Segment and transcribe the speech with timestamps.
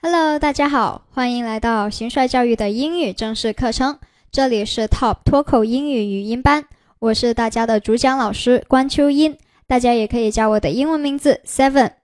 [0.00, 3.98] Hello，大家好，欢迎来到行帅教育的英语正式课程。
[4.30, 6.66] 这里是 Top 脱口英语语音班，
[7.00, 11.94] 我是大家的主讲老师关秋英，大家也可以叫我的英文名字 Seven。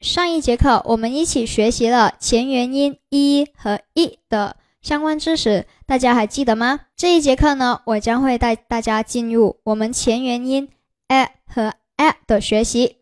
[0.00, 6.80] 上一节课我们一起学习了前元音一和 e 的相关知识，大家还记得吗？
[6.96, 10.70] 这一节课呢，我将会带大家进入我们前元音
[11.08, 12.96] a 和 a 的学习。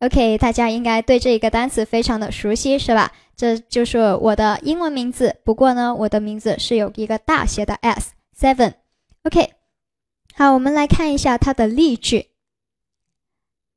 [0.04, 3.10] OK，大家应该对这一个单词非常的熟悉，是吧？
[3.34, 5.36] 这就是我的英文名字。
[5.44, 8.74] 不过呢，我的名字是有一个大写的 S，Seven。
[9.22, 9.54] OK，
[10.34, 12.28] 好，我们来看一下它的例句。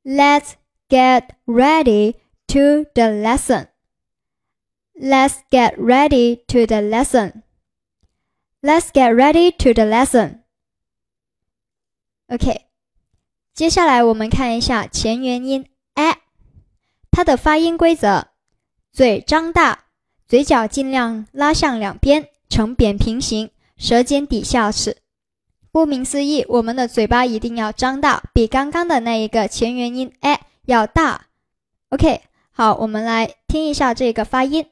[0.04, 0.52] Let's
[0.88, 2.16] get ready
[2.48, 3.68] to the lesson.
[4.94, 7.42] Let's get ready to the lesson.
[8.60, 10.40] Let's get ready to the lesson.
[12.26, 12.66] OK，
[13.54, 15.66] 接下来我们看一下前元音。
[17.18, 18.28] 它的发音规则：
[18.92, 19.86] 嘴张大，
[20.28, 24.98] 嘴角尽量拉向两边，呈扁平形，舌尖底下齿。
[25.72, 31.26] 顾名思义，我们的嘴巴一定要张大，比刚刚的那一个前元音 a 要大。
[31.88, 32.22] OK，
[32.52, 34.70] 好，我们来听一下这个发音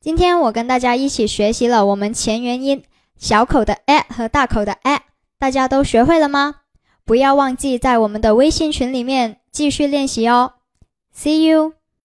[0.00, 2.84] 今天我跟大家一起学习了我们前元音
[3.16, 5.04] 小口的 a 和大口的 a，
[5.38, 6.62] 大家都学会了吗？
[7.04, 10.54] 不要忘记在我们的微信群里面继续练习哦。
[11.14, 11.74] See you.